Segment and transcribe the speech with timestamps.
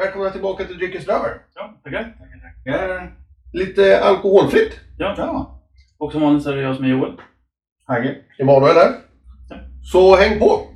[0.00, 1.38] Välkomna tillbaka till Dryckens Röver.
[1.54, 2.16] Ja, tackar.
[2.64, 3.12] Tackar.
[3.52, 4.80] Lite alkoholfritt.
[4.98, 5.60] Ja, Ja.
[5.98, 7.12] och som vanligt så är det jag som är Joel.
[7.84, 8.16] Hagge.
[8.38, 8.92] Emanuel här.
[9.50, 9.56] Ja.
[9.92, 10.66] Så häng på!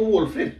[0.00, 0.58] Alkoholfritt.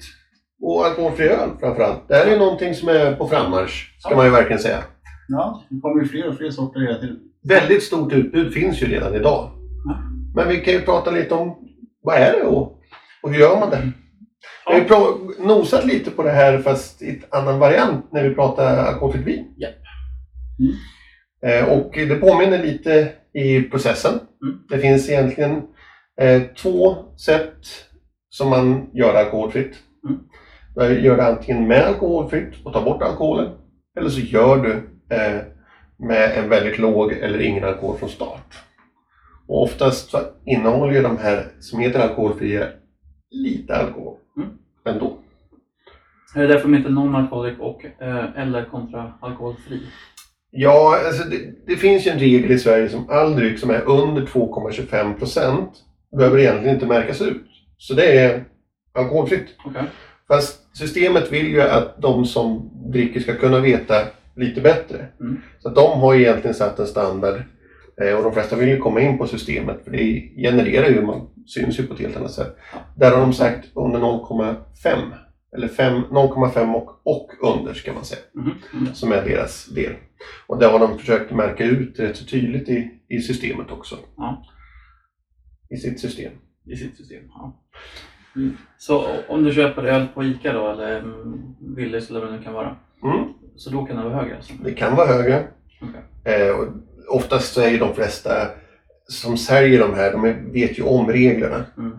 [0.63, 2.09] Och alkoholfri öl framförallt.
[2.09, 4.17] Det här är någonting som är på frammarsch, ska Ja.
[4.17, 4.85] man ju verkligen säga.
[5.29, 7.19] Ja, det kommer ju fler och fler sorter hela tiden.
[7.49, 9.51] Väldigt stort utbud finns ju redan idag.
[9.85, 9.99] Ja.
[10.35, 11.57] Men vi kan ju prata lite om
[12.03, 12.81] vad är det och,
[13.23, 13.93] och hur gör man det?
[14.67, 15.19] Vi har Ja.
[15.39, 19.27] ju nosat lite på det här fast i ett annan variant när vi pratar alkoholfritt
[19.27, 19.45] vin.
[19.57, 19.75] Japp.
[20.61, 21.65] Mm.
[21.65, 24.13] Eh, och det påminner lite i processen.
[24.15, 24.59] Mm.
[24.69, 25.63] Det finns egentligen
[26.21, 27.57] eh, två sätt
[28.37, 29.77] som man gör alkoholfritt.
[30.09, 30.21] Mm.
[30.75, 33.51] Du gör det antingen med alkoholfritt och tar bort alkoholen.
[33.99, 34.73] Eller så gör du
[35.17, 35.41] eh,
[35.97, 38.55] med en väldigt låg eller ingen alkohol från start.
[39.47, 42.67] Och oftast så innehåller ju de här som heter alkoholfria
[43.31, 44.49] lite alkohol Mm.
[44.87, 45.19] ändå.
[46.35, 49.81] Är det därför de heter non-alcoholic och eh, eller kontra alkoholfri?
[50.51, 53.83] Ja, alltså det, det finns ju en regel i Sverige som all dryck som är
[53.89, 55.71] under 2,25 procent
[56.17, 57.47] behöver egentligen inte märkas ut.
[57.79, 58.45] Så det är
[58.93, 59.47] alkoholfritt.
[59.65, 59.83] Okej.
[60.29, 63.95] Fast systemet vill ju att de som dricker ska kunna veta
[64.37, 65.07] lite bättre.
[65.21, 65.41] Mm.
[65.59, 67.43] Så de har egentligen satt en standard
[68.03, 71.29] eh, och de flesta vill ju komma in på systemet för det genererar ju, man
[71.47, 72.57] syns ju på ett helt annat sätt.
[72.97, 74.55] Där har de sagt under 0,5
[75.57, 78.53] eller fem- 0,5 och, och under ska man säga Mhm.
[78.73, 78.95] Mm.
[78.95, 79.93] som är deras del.
[80.47, 83.97] Och det har de försökt märka ut rätt så tydligt i, i systemet också.
[85.71, 86.33] I sitt system.
[86.67, 87.23] I sitt system.
[87.29, 87.63] Ja.
[88.37, 88.57] Mm.
[88.79, 91.05] Så om du köper öl på ICA då eller
[91.77, 92.77] Willys eller vad det nu kan vara.
[93.03, 93.33] Mm.
[93.57, 94.53] Så då kan det vara högre alltså?
[94.65, 95.49] Det kan vara högre.
[95.81, 96.35] Okej.
[96.35, 96.67] Eh, och
[97.09, 98.31] oftast så är ju de flesta
[99.09, 101.65] som säljer de här, de vet ju om reglerna.
[101.79, 101.99] Mm.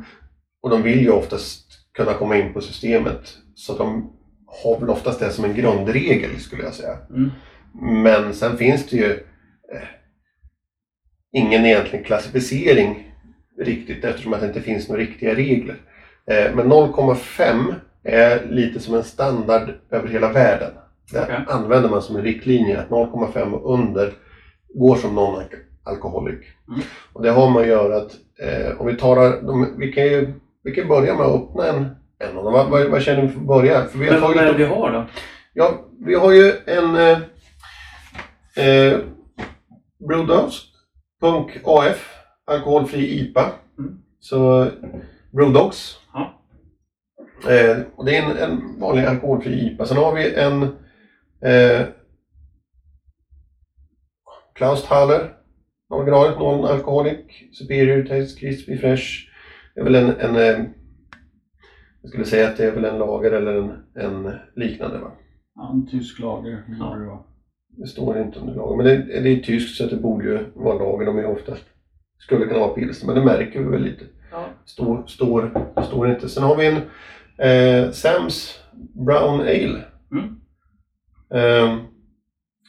[0.62, 3.38] Och de vill ju oftast kunna komma in på systemet.
[3.56, 4.14] Så de
[4.64, 6.98] har väl oftast det som en grundregel skulle jag säga.
[7.10, 7.32] Mm.
[8.04, 9.12] Men sen finns det ju
[9.74, 9.88] eh,
[11.32, 13.07] ingen egentlig klassificering
[13.58, 15.76] riktigt eftersom att det inte finns några riktiga regler.
[16.32, 17.74] Eh, men 0,5
[18.04, 20.72] är lite som en standard över hela världen.
[21.12, 21.36] Det Okej.
[21.48, 24.14] använder man som en riktlinje att 0,5 och under
[24.74, 26.40] går som non-alcoholic.
[26.68, 26.80] Mm.
[27.14, 30.34] Och det har man att göra att eh, om vi tar, de, vi kan ju
[30.64, 31.86] vi kan börja med att öppna en,
[32.20, 32.54] en av dem.
[32.54, 33.86] Vad, vad, vad känner vi för att börja?
[33.86, 35.06] För vi har Men vad är det vi har då?
[35.54, 37.20] Ja, vi har ju en eh,
[38.68, 39.00] eh,
[40.08, 42.17] Brewdogs.af
[42.48, 43.52] alkoholfri IPA.
[43.78, 44.02] Mm.
[44.20, 44.68] Så
[45.32, 46.00] Brewdogs.
[46.14, 46.42] Ja.
[47.50, 49.86] Eh, och det är en, en vanlig alkoholfri IPA.
[49.86, 50.64] Sen har vi en
[51.42, 51.88] eh,
[54.54, 55.34] Klaus Thaler.
[55.90, 57.18] Originalet non-alcoholic.
[57.54, 59.28] Superior Taste Crispy Fresh.
[59.76, 60.66] Det är väl en, en eh,
[62.02, 65.12] jag skulle säga att det är väl en lager eller en, en liknande va?
[65.56, 66.64] Ja, en tysk lager.
[66.80, 66.96] Ja.
[66.96, 67.20] det vara.
[67.68, 70.78] Det står inte under lager, men det, det är tyskt så det borde ju vara
[70.78, 71.06] lager.
[71.06, 71.64] De är oftast,
[72.20, 74.06] skulle kunna vara pilsner, men det märker vi väl lite.
[74.32, 74.46] Ja.
[74.66, 76.30] Står, står, står inte.
[76.30, 76.78] Sen har vi en
[77.50, 78.60] eh, Sams
[79.06, 79.82] Brown Ale.
[80.12, 81.80] Mm.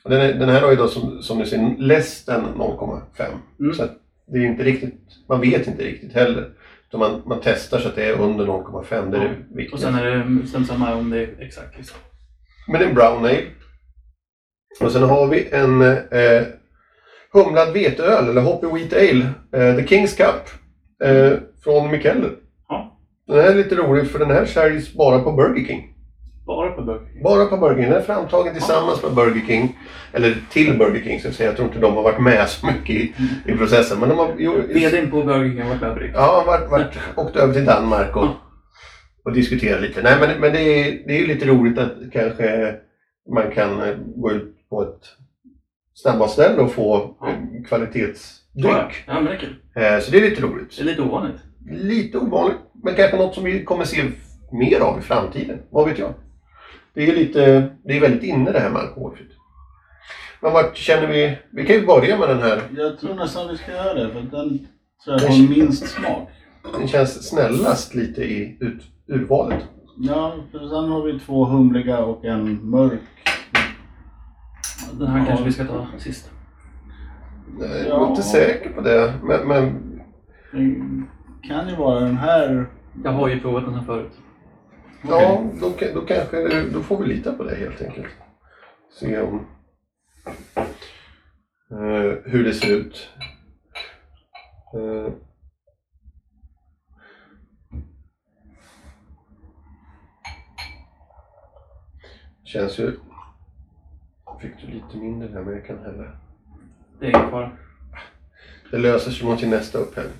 [0.04, 3.26] Och den, är, den här har ju då som, som ni ser less än 0,5.
[3.60, 3.74] Mm.
[3.74, 6.50] Så att det är inte riktigt, man vet inte riktigt heller.
[6.88, 9.28] Utan man, man testar så att det är under 0,5, det är Ja.
[9.28, 9.74] det viktiga.
[9.74, 11.98] Och sen är det sen samma om det är exakt liksom.
[12.72, 13.42] Men en brown ale.
[14.80, 16.42] Och sen har vi en eh,
[17.32, 20.50] humlad veteöl, eller Hoppy Wheat Ale, eh, The King's Cup,
[21.04, 21.32] eh,
[21.64, 22.30] från Mikkeller.
[22.68, 22.98] Ja.
[23.26, 25.94] Den här är lite rolig för den här säljs bara på Burger King.
[26.46, 27.22] Bara på Burger King.
[27.22, 27.90] Bara på Burger King.
[27.90, 29.78] Den är framtagen tillsammans med Burger King.
[30.12, 31.48] Eller till Burger King, så jag säga.
[31.48, 33.14] Jag tror inte de har varit med så mycket i,
[33.46, 34.00] i processen.
[34.00, 36.10] Men de har jo, VDn på Burger King har varit med på det.
[36.14, 38.28] Ja, varit, varit, åkt över till Danmark och,
[39.24, 40.02] och diskuterat lite.
[40.02, 42.74] Nej, men, men det, är, det är ju lite roligt att kanske
[43.34, 45.02] man kan eh, gå ut på ett
[46.02, 47.28] snabbmatsställe och få Ja.
[47.68, 49.04] kvalitetsdryck.
[49.06, 49.56] Ja, men det är kul.
[49.76, 50.76] Eh, Så det är lite roligt.
[50.76, 51.36] Det är lite ovanligt.
[51.70, 54.02] Lite ovanligt, men kanske något som vi kommer se
[54.52, 55.58] mer av i framtiden.
[55.70, 56.14] Vad vet jag?
[56.94, 59.30] Det är lite, det är väldigt inne det här med alkoholfritt.
[60.42, 62.62] Men vart känner vi, vi kan ju börja med den här.
[62.76, 64.58] Jag tror nästan vi ska göra det, för den
[65.04, 66.28] tror jag har minst smak.
[66.78, 69.64] Den känns snällast lite i ut, urvalet.
[69.98, 73.00] Ja, för sen har vi två humliga och en mörk.
[74.98, 75.24] Den här Ja.
[75.26, 76.30] kanske vi ska ta sist.
[77.60, 77.70] Jag
[78.02, 79.14] är inte säker på det.
[79.22, 80.00] Men, men
[81.42, 82.66] Det kan ju vara den här...
[83.04, 84.12] Jag har ju provat den här förut.
[85.08, 88.06] ja, då, kan- då kanske då får vi lita på det helt enkelt.
[89.00, 89.46] Se om
[91.70, 93.08] eh, hur det ser ut.
[94.74, 95.12] Eh,
[102.44, 102.98] känns ju...
[104.40, 106.04] Fick du lite mindre där men jag kan hälla.
[107.00, 107.50] Det är ingen fara.
[108.70, 110.16] Det löser sig mot till nästa upphällning.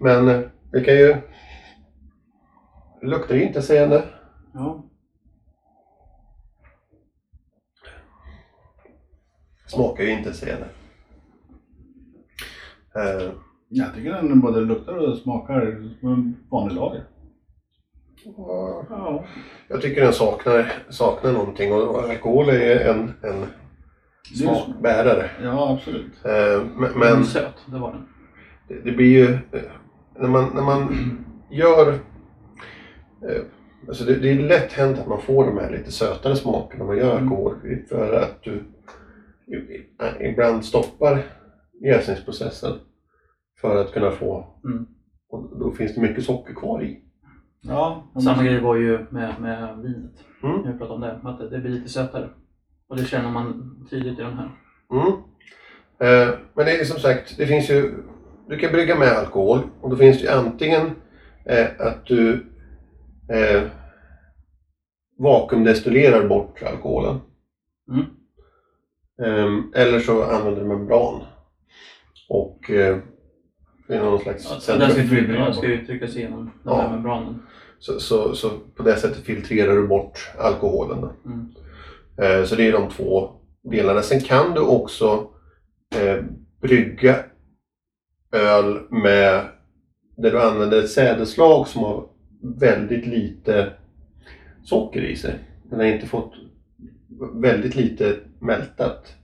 [0.00, 0.40] Men eh,
[0.72, 1.16] vi kan ju...
[3.02, 4.04] Luktar intetsägande.
[4.54, 4.82] Ja.
[9.66, 10.66] Smakar ju intetsägande.
[12.94, 13.32] Eh,
[13.68, 17.04] Jag tycker den både luktar och smakar som en vanlig lager.
[18.36, 19.24] Och ja.
[19.68, 23.46] jag tycker den saknar, saknar någonting och alkohol är en, en
[24.38, 25.30] smakbärare.
[25.42, 26.24] Ja, absolut.
[26.24, 28.06] Eh, men Men söt, det var den.
[28.68, 29.32] det, det blir ju...
[29.34, 29.62] eh,
[30.18, 30.94] När man, när man
[31.50, 31.88] gör...
[33.28, 33.42] eh,
[33.88, 36.86] Alltså det, det är lätt hänt att man får de här lite sötare smakerna när
[36.92, 37.24] man gör Mm.
[37.32, 37.54] alkohol.
[37.88, 38.64] För att du
[40.20, 41.22] ibland stoppar
[41.84, 42.72] jäsningsprocessen
[43.60, 44.46] för att kunna få...
[44.64, 44.86] Mm.
[45.28, 47.02] Och då finns det mycket socker kvar i.
[47.68, 50.24] Ja, Samma grej var ju med, med vinet.
[50.42, 50.62] Mm.
[50.64, 52.28] Jag pratade om det, att det, det blir lite sötare.
[52.88, 54.50] Och det känner man tydligt i den här.
[54.90, 55.12] Mm.
[55.98, 57.94] Eh, men det är som sagt, det finns ju...
[58.48, 60.90] Du kan brygga med alkohol och då finns det ju antingen
[61.44, 62.46] eh, att du
[63.28, 63.62] eh,
[65.18, 67.20] vakuumdestillerar bort alkoholen.
[67.88, 68.04] Mm.
[69.22, 71.22] Ehm, eller så använder du membran.
[72.28, 72.70] Och
[73.88, 74.90] det är någon slags Ja, så den
[75.54, 76.80] ska, ju tryckas igenom den Ja.
[76.80, 77.42] här membranen.
[77.78, 81.08] så, så, så på det sättet filtrerar du bort alkoholen.
[81.24, 81.46] Mm.
[82.22, 83.30] Eh, Så det är de två
[83.70, 84.02] delarna.
[84.02, 85.28] Sen kan du också
[85.96, 86.24] eh,
[86.60, 87.16] brygga
[88.32, 89.44] öl med
[90.16, 92.08] där du använder ett sädeslag som har
[92.60, 93.72] väldigt lite
[94.64, 95.34] socker i sig.
[95.70, 96.32] Den har inte fått
[97.34, 99.14] väldigt lite mältat.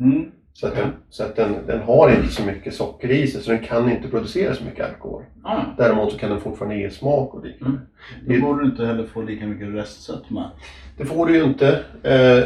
[0.00, 0.30] Mm.
[0.52, 3.50] Så att, den, så att den, den har inte så mycket socker i sig så
[3.50, 5.22] den kan inte producera så mycket alkohol.
[5.44, 7.78] Ah, Däremot så kan den fortfarande ge smak och liknande.
[8.26, 10.50] Då borde du inte heller få lika mycket restsötma.
[10.96, 11.68] Det får du ju inte.
[12.02, 12.44] Eh,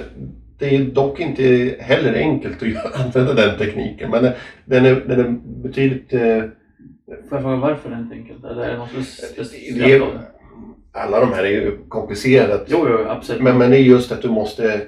[0.59, 4.11] Det är dock inte heller enkelt att göra- använda den tekniken.
[4.11, 4.33] Men
[4.65, 5.31] den är, den är
[5.63, 6.13] betydligt...
[6.13, 6.21] eh,
[7.29, 8.45] får jag fråga varför det är inte enkelt?
[8.45, 10.05] Eller är det något speciellt
[10.93, 12.65] alla de här är ju komplicerat.
[12.67, 13.43] Jo, jo, absolut.
[13.43, 14.81] Men, men det är just att du måste...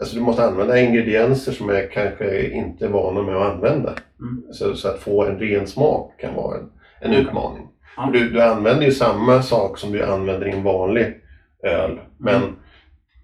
[0.00, 3.94] Alltså du måste använda ingredienser som jag kanske inte är vana med att använda.
[4.20, 4.42] Mm.
[4.52, 6.70] Så, så att få en ren smak kan vara en,
[7.00, 7.66] en utmaning.
[7.94, 11.14] För Du, du använder ju samma sak som du använder i en vanlig
[11.62, 12.00] öl.
[12.18, 12.42] Men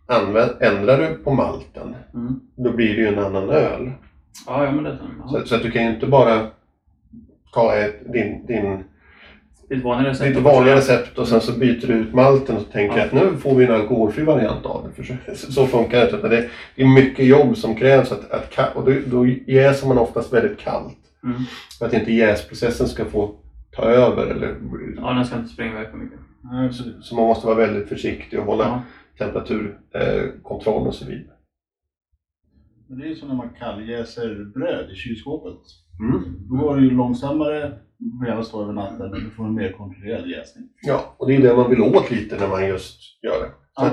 [0.06, 2.40] använd, ändrar du på malten, Mm.
[2.56, 3.90] då blir det ju en annan öl.
[4.46, 5.28] Ja, ja, men det ja.
[5.28, 6.46] Så, så att du kan ju inte bara
[7.54, 8.84] ta ett, din, din,
[9.68, 10.34] Ditt vanliga recept.
[10.34, 13.04] ditt vanliga recept och sen så byter du ut malten och tänker Ja.
[13.04, 15.02] att nu får vi en alkoholfri variant av det.
[15.02, 15.02] För
[15.34, 16.28] så, så funkar det inte.
[16.28, 16.48] Det,
[16.82, 20.98] är mycket jobb som krävs att, att och då, då jäser man oftast väldigt kallt.
[21.24, 21.36] Mm.
[21.78, 23.34] För att inte jäsprocessen ska få
[23.76, 24.26] ta över.
[24.26, 24.54] Eller,
[24.96, 26.18] Ja, den ska inte springa iväg för mycket.
[26.68, 26.86] Precis.
[27.00, 28.82] så man måste vara väldigt försiktig och hålla Ja.
[29.24, 31.32] temperaturkontroll eh, och så vidare.
[32.88, 35.58] Men det är ju som när man kalljäser bröd i kylskåpet.
[36.00, 36.22] Mm.
[36.48, 40.64] Då går det ju långsammare, brödet står över natten, du får en mer kontrollerad jäsning.
[40.82, 43.50] Ja, och det är det man vill åt lite när man just gör det.
[43.76, 43.90] Ja.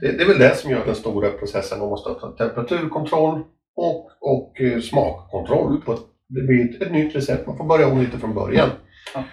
[0.00, 1.78] det, det är väl det som gör den stora processen.
[1.78, 3.42] Man måste ha temperaturkontroll
[3.76, 5.80] och, och eh, smakkontroll.
[5.80, 7.46] På, ett- det blir ett, ett nytt recept.
[7.46, 8.68] Man får börja om lite från början.
[9.14, 9.24] Ja.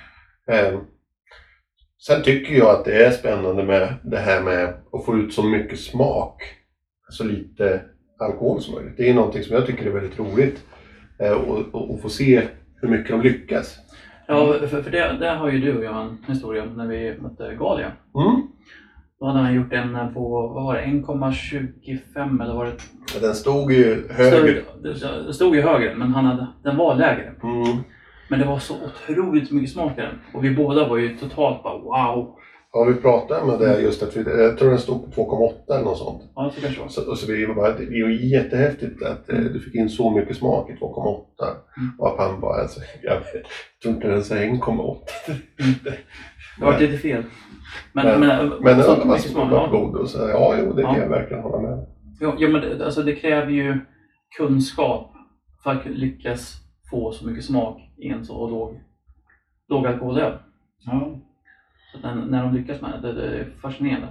[0.53, 0.79] Eh,
[2.07, 5.43] sen tycker jag att det är spännande med det här med att få ut så
[5.43, 6.43] mycket smak,
[7.09, 7.81] så lite
[8.19, 8.97] alkohol som möjligt.
[8.97, 10.63] Det är någonting som jag tycker är väldigt roligt.
[11.19, 12.41] Eh, och, och, och få se
[12.81, 13.79] hur mycket de lyckas.
[14.27, 17.17] Ja, för, för det, det har ju du och jag en historia om när vi
[17.21, 17.91] mötte Galia.
[18.15, 18.41] Mm.
[19.19, 23.19] Då hade han gjort en på, vad var det, 1,25 eller var det?
[23.21, 24.61] Den stod ju högre.
[24.95, 27.33] Stod, det stod ju högre, men han hade, den var lägre.
[27.43, 27.77] Mm.
[28.27, 30.19] Men det var så otroligt mycket smak i den.
[30.33, 32.35] Och vi båda var ju totalt bara wow.
[32.75, 35.21] Ja, vi pratade med det just att vi, jag tror den stod på
[35.67, 36.21] 2,8 eller något sånt.
[36.35, 36.89] Ja, så kanske.
[36.89, 39.89] Så, och så vi var bara, det är ju jättehäftigt att eh, du fick in
[39.89, 40.77] så mycket smak i 2,8.
[41.77, 41.99] Mm.
[41.99, 43.21] Och att han bara, alltså, jag
[43.83, 44.97] tror inte den säger 1,8.
[46.59, 47.23] Det var lite fel.
[47.93, 49.51] Men, Men- men, Men så mycket smak.
[49.51, 49.67] Ja.
[49.71, 51.01] god och så, ja, jo, det kan Ja.
[51.01, 51.85] jag verkligen hålla med.
[52.19, 53.79] Ja, ja, men det, alltså det kräver ju
[54.37, 55.11] kunskap
[55.63, 56.53] för att lyckas
[56.91, 58.79] få så mycket smak i en så låg,
[59.69, 60.33] låg alkoholöl.
[60.85, 61.19] Ja.
[62.01, 64.07] När, när de lyckas med det, det, är fascinerande.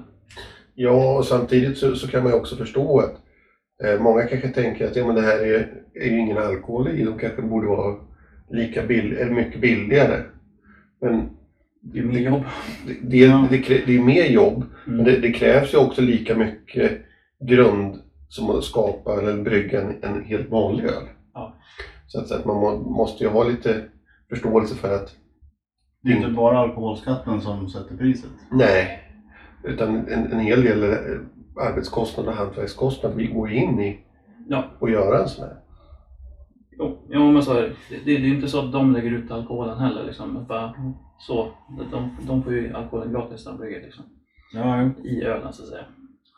[0.75, 3.19] Ja, och samtidigt så, så kan man ju också förstå att
[3.85, 7.05] Eh, många kanske tänker att ja, men det här är, är ju ingen alkohol i,
[7.05, 7.97] de kanske borde vara
[8.51, 10.23] lika bill, eller mycket billigare.
[11.01, 11.31] Men
[11.81, 12.43] Det är mer jobb.
[12.87, 13.47] det, det, Ja.
[13.51, 15.05] det, det är mer jobb, men Mm.
[15.05, 16.93] det, det krävs ju också lika mycket
[17.41, 21.05] grund som att skapa eller brygga en, en helt vanlig öl.
[21.35, 21.57] Ja.
[22.07, 23.83] Så att, så att man må, måste ju ha lite
[24.29, 25.15] förståelse för att
[26.03, 28.31] Det är inte bara alkoholskatten som sätter priset.
[28.51, 28.99] nej,
[29.65, 34.01] utan en, en hel del eh, arbetskostnad och hantverkskostnad vi går in i
[34.49, 34.65] Ja.
[34.79, 35.57] och göra en sån här.
[36.79, 37.69] Jo, jo men så är det.
[37.91, 40.05] Det, det är ju inte så att de lägger ut alkoholen heller.
[40.05, 40.45] Liksom.
[40.49, 40.75] Bara
[41.19, 41.49] så.
[41.91, 44.05] De, de får ju alkoholen gratis när de brygger liksom.
[44.55, 45.85] Ja, i ölen så att säga.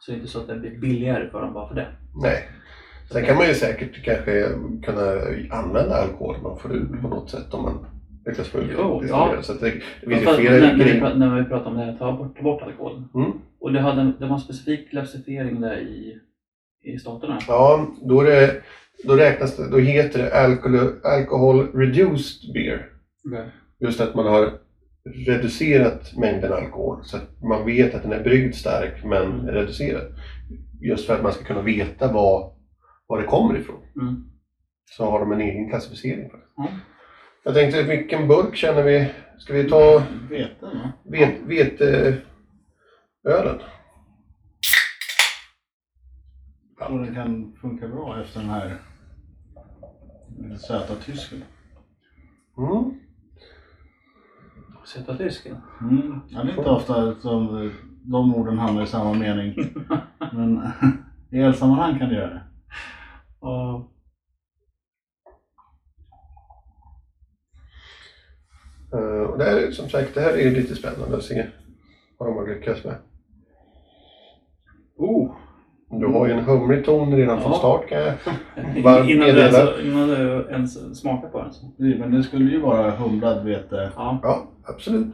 [0.00, 1.86] Så det är inte så att det blir billigare för dem bara för det.
[2.22, 2.48] Nej.
[3.12, 4.48] Sen kan man ju säkert kanske
[4.82, 5.02] kunna
[5.58, 7.86] använda alkohol man får ut på något sätt om man
[8.26, 9.42] lyckas få ut Jo, ja.
[9.42, 11.84] Så att det, det finns ju Fast flera när, när, när vi pratar om det
[11.84, 13.08] här, ta bort, ta bort alkoholen.
[13.14, 13.32] Mm.
[13.60, 16.18] Och det, hade, det var en specifik klassificering där i,
[16.84, 17.38] i staterna.
[17.48, 18.62] Ja, då, är det,
[19.04, 22.86] då räknas det, då heter det alcohol, alcohol reduced beer.
[23.24, 23.46] Okay.
[23.80, 24.52] Just att man har
[25.26, 29.46] reducerat mängden alkohol så att man vet att den är bryggd stark men Mm.
[29.46, 30.02] reducerad.
[30.80, 32.52] Just för att man ska kunna veta var,
[33.06, 33.82] var det kommer ifrån.
[34.00, 34.24] Mm.
[34.96, 36.68] Så har de en egen klassificering för det.
[37.44, 37.50] Ja.
[37.50, 39.10] Jag tänkte, vilken burk känner vi?
[39.38, 40.66] Ska vi ta Vete
[41.02, 42.22] vet, veteölen?
[46.78, 48.78] Jag tror den kan funka bra efter den här
[50.38, 51.44] lite söta tysken.
[52.58, 53.00] Mm.
[54.84, 55.56] Söta tysken.
[55.80, 56.20] Mm.
[56.28, 57.70] Ja, det är inte ofta som
[58.02, 59.54] de orden hamnar i samma mening.
[60.32, 60.62] Men
[61.30, 62.42] i ölsammanhang kan det göra det.
[63.38, 63.93] Och,
[68.98, 71.46] och det här, är, som sagt, det här är ju lite spännande att se
[72.18, 72.94] vad de har lyckats med.
[74.96, 75.30] oh,
[75.90, 77.58] Du har ju en humlig ton redan från Ja.
[77.58, 78.14] start kan jag
[78.84, 81.52] Varmt innan, du ens, innan du ens smakar på den.
[81.52, 81.66] Så.
[81.78, 83.92] Men det skulle ju vara humlad vete.
[83.96, 84.20] Ja.
[84.22, 85.06] Ja, absolut.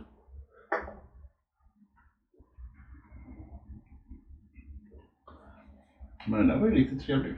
[6.27, 7.35] Men den där var ju riktigt trevlig.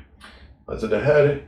[0.66, 1.46] Alltså det här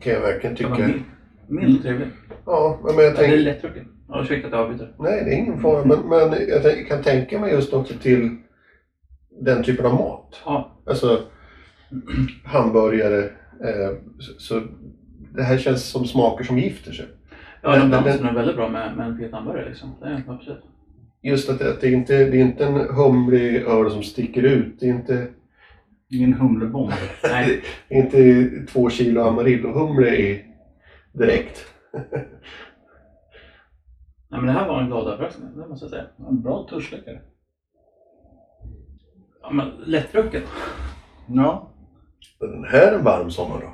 [0.00, 0.74] kan jag verkligen tycka.
[0.78, 1.02] mild,
[1.48, 2.08] mild trevlig.
[2.46, 3.38] Ja, men jag Ja, det är tänker...
[3.38, 3.88] lättdrucken.
[4.08, 4.92] Ja, ursäkta att jag avbryter.
[4.98, 5.84] Nej, det är ingen fara.
[5.84, 8.36] Men, men jag kan tänka mig just också till
[9.40, 10.40] den typen av mat.
[10.44, 11.22] Ja, Alltså
[12.44, 13.24] hamburgare.
[13.64, 14.62] Eh, så, så
[15.34, 17.06] det här känns som smaker som gifter sig.
[17.62, 19.68] ja Den- den nog väldigt bra med, med en fet hamburgare.
[19.68, 19.94] Liksom.
[20.00, 20.62] Det är absolut.
[21.22, 24.42] Just att det, att det, är inte, det är inte en humlig öl som sticker
[24.42, 24.80] ut.
[24.80, 25.26] Det är inte,
[26.08, 26.92] Ingen humlebomb.
[27.22, 30.44] Nej, det är inte två kilo Amarillo-humle i
[31.12, 31.64] direkt.
[34.34, 36.04] Nej, men det här var en glad överraskning, det måste jag säga.
[36.28, 37.20] En bra tuschläckare.
[39.42, 40.42] Ja, men lättdrucken.
[41.26, 41.70] Ja.
[42.40, 43.70] Men Den här är en varm sommar då.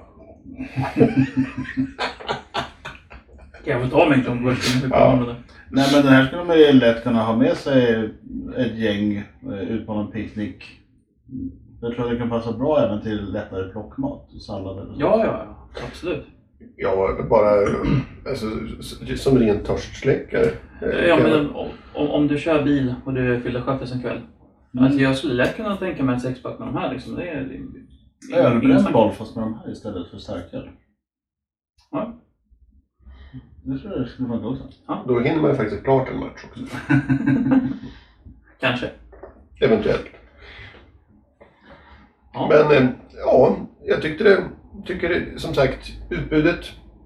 [3.64, 4.58] Kan jag få ta mig en klunk?
[4.90, 5.34] Ja.
[5.70, 8.10] Nej men den här skulle man ju lätt kunna ha med sig
[8.56, 10.64] ett gäng eh, ut på någon picknick.
[11.80, 15.00] Jag tror att det kan passa bra även till lättare plockmat, sallader och så.
[15.00, 16.26] Ja, ja, ja, absolut.
[16.76, 17.50] Ja, bara
[18.28, 18.46] alltså,
[19.16, 20.50] som ren törstsläckare.
[21.08, 24.20] Ja, men om, om, om du kör bil och du fyller chaffis en kväll.
[24.74, 24.84] Mm.
[24.84, 26.92] Alltså jag skulle lätt kunna tänka mig ett sexpack med de här.
[26.92, 27.14] Liksom.
[27.14, 27.62] Det är, det är,
[28.30, 30.68] det är Ölbränd boll fast med de här istället för starköl.
[31.90, 32.20] Ja.
[33.64, 34.64] Det tror jag skulle funka också.
[35.06, 36.76] Då hinner man ju faktiskt klart en match också.
[38.60, 38.90] Kanske.
[39.60, 40.06] Eventuellt.
[42.32, 42.48] Ja.
[42.48, 42.90] Men eh,
[43.24, 44.44] ja, jag tyckte det,
[44.86, 46.58] tycker det, som sagt, utbudet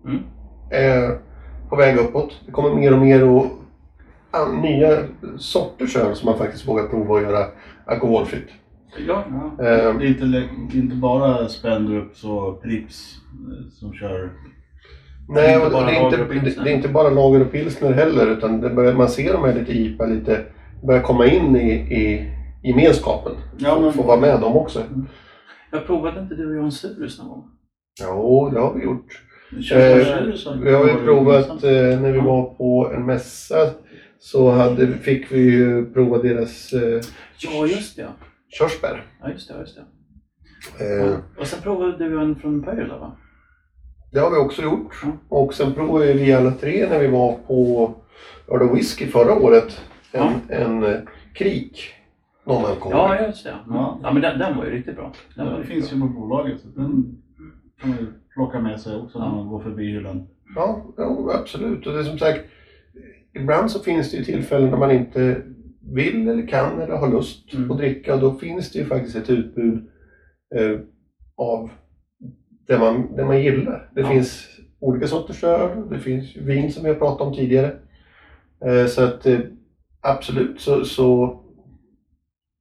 [0.05, 0.23] Mm.
[0.71, 1.19] är
[1.69, 2.41] på väg uppåt.
[2.47, 3.47] Det kommer mer och mer och
[4.63, 4.99] nya
[5.39, 7.47] sorters öl som man faktiskt vågar prova att göra
[7.87, 8.49] alkoholfritt.
[9.09, 9.25] Ja.
[9.59, 9.65] Ja.
[9.65, 9.99] Ehm.
[9.99, 14.31] Det är inte, inte bara Spendrups och Pripps eh, som kör.
[15.29, 16.65] Nej, inte det, är inte, lager och pilsner.
[16.65, 19.45] det, det är inte bara lager och pilsner heller utan det börjar, man ser de
[19.45, 20.45] här lite IPA lite,
[20.87, 22.31] börjar komma in i, i
[22.63, 23.33] gemenskapen.
[23.59, 24.83] Ja, men- Få vara med dem också.
[25.71, 27.45] Jag provade inte du och jag en Surus någon gång?
[28.03, 29.21] Jo, det har vi gjort.
[29.73, 33.71] Eh, Vi har ju provat, eh, när vi var på en mässa
[34.19, 37.01] så hade, fick vi ju prova deras eh,
[37.39, 38.03] Ja, just det.
[38.03, 38.09] ja.
[38.49, 39.07] körsbär.
[39.23, 39.59] Ja, just det.
[39.61, 39.77] Just
[40.79, 41.03] det.
[41.03, 41.17] Eh.
[41.39, 43.17] Och sen provade du en från Pajala va?
[44.13, 45.03] det har vi också gjort.
[45.05, 45.17] Mm.
[45.29, 47.95] Och sen provade vi alla tre när vi var på
[48.49, 49.81] Öl Whisky förra året.
[50.13, 51.01] En, en eh,
[51.35, 51.91] krik.
[52.47, 52.93] Non-alkohol.
[52.93, 53.55] Ja, just det.
[53.69, 54.13] Ja, Ja.
[54.13, 55.13] men den, den var ju riktigt bra.
[55.37, 56.09] Den Ja, var det riktigt finns bra.
[56.09, 57.19] ju på bolaget så den
[57.85, 60.27] kan man ju plocka med sig också när man går förbi hyllan.
[60.57, 61.87] Ja, ja, absolut.
[61.87, 62.41] Och det är som sagt,
[63.35, 65.43] ibland så finns det ju tillfällen när man inte
[65.93, 67.71] vill eller kan eller har lust Mm.
[67.71, 69.91] att dricka och då finns det ju faktiskt ett utbud
[70.55, 70.79] eh,
[71.37, 71.71] av
[72.67, 73.91] det man, det man gillar.
[73.95, 74.09] Det Ja.
[74.09, 74.49] finns
[74.81, 77.77] olika sorters öl, det finns vin som vi har pratat om tidigare.
[78.65, 79.39] Eh, Så att eh,
[80.01, 81.41] absolut, så, så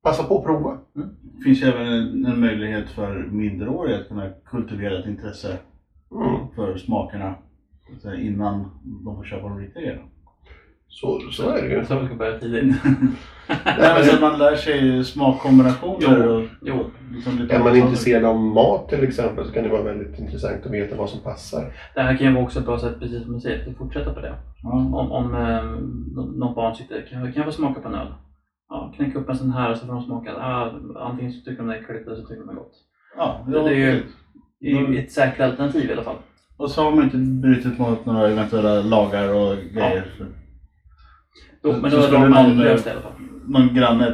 [0.03, 0.77] passa på att prova.
[0.94, 5.57] Det finns ju även en, en möjlighet för minderåriga att kunna kultivera ett intresse
[6.11, 6.47] Mm.
[6.55, 7.35] för smakerna
[8.19, 8.65] innan
[9.05, 10.01] de får köpa de riktiga grejerna.
[10.87, 11.85] Så, så är det ju.
[11.85, 12.63] Så vi ska börja tidigt.
[13.47, 16.85] Nej, men så att man lär sig smakkombinationer Jo, och jo.
[17.15, 20.65] liksom lite Är man intresserad av mat till exempel så kan det vara väldigt intressant
[20.65, 21.71] att veta vad som passar.
[21.95, 24.13] Det här kan ju vara också ett bra sätt, precis som du säger, att fortsätta
[24.13, 24.35] på det.
[24.63, 24.71] Ja.
[24.71, 25.63] Om, om eh,
[26.15, 28.07] nå- något barn sitter, kan kan jag få smaka på en öl?
[28.75, 30.34] Ja, knäcka upp en sån här och så får de smaka.
[30.36, 32.74] Ah, antingen så tycker de det är äckligt eller så tycker de det är gott.
[33.18, 34.03] Ja, Det är ju-.
[34.60, 36.15] Det är ju ett säkert alternativ i alla fall.
[36.58, 40.01] Och så har man inte brutit mot några eventuella lagar och grejer.
[40.18, 40.27] För
[41.63, 43.12] Jo, Så- men så då skulle har man någon, löst det i alla fall.
[43.48, 44.13] någon granne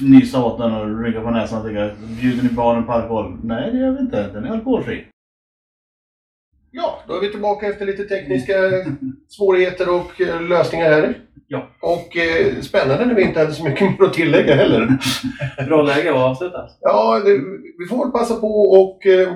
[0.00, 1.90] nysa åt den och rynka på näsan och tänka
[2.20, 3.38] bjuder ni barnen på alkohol?
[3.42, 4.28] Nej, det gör vi inte.
[4.32, 5.04] Den är alkoholfri.
[6.70, 8.52] Ja, då är vi tillbaka efter lite tekniska
[9.28, 11.14] svårigheter och eh, lösningar här.
[11.52, 11.68] Ja.
[11.80, 14.98] Och eh, spännande när vi inte hade så mycket mer att tillägga heller.
[15.66, 16.68] Bra läge att avsluta.
[16.80, 17.38] Ja, det,
[17.78, 19.34] vi får passa på och eh,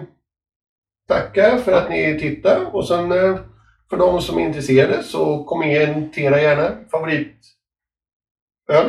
[1.09, 2.75] tacka för att ni tittar.
[2.75, 3.39] Och sen eh,
[3.91, 7.27] för de som är intresserade så kommentera gärna favoritöl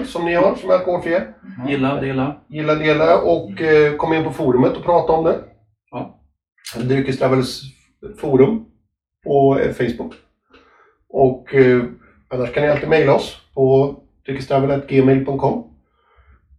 [0.05, 1.23] som ni har som är alkoholfria.
[1.67, 2.41] Gilla, dela.
[2.49, 5.39] Gilla, dela och eh, kom in på forumet och prata om det.
[5.91, 6.21] Ja.
[6.75, 7.61] Dryckestravels
[8.17, 8.65] forum
[9.23, 10.13] på eh, Facebook.
[11.09, 11.83] Och eh,
[12.29, 15.63] annars kan ni alltid mejla oss på dryckestravel.gmail.com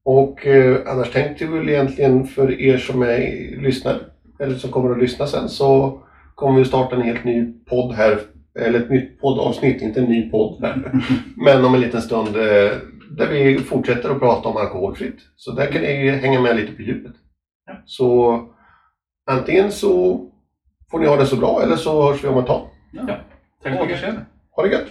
[0.02, 4.00] Och eh, annars tänkte vi väl egentligen för er som är lyssnar
[4.38, 6.00] eller som kommer att lyssna sen så
[6.34, 8.20] kommer vi starta en helt ny podd här.
[8.58, 10.92] Eller ett nytt poddavsnitt, inte en ny podd här.
[11.36, 12.72] Men om en liten stund eh,
[13.10, 15.18] där vi fortsätter att prata om alkoholfritt.
[15.36, 17.12] Så där kan ni hänga med lite på djupet.
[17.66, 17.74] Ja.
[17.84, 18.42] Så
[19.26, 20.24] antingen så
[20.90, 22.68] får ni ha det så bra eller så hörs vi om ett tag.
[23.62, 24.14] Tack så mycket.
[24.50, 24.88] Ha det gött!